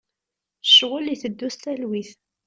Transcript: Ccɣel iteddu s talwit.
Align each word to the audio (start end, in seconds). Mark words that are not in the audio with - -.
Ccɣel 0.69 1.05
iteddu 1.13 1.49
s 1.53 1.55
talwit. 1.61 2.11